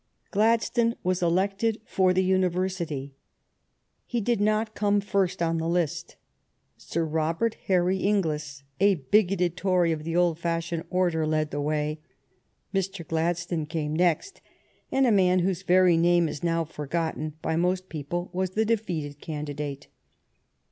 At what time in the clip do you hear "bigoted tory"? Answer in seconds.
8.95-9.91